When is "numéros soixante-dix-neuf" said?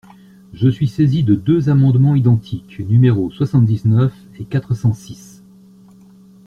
2.79-4.11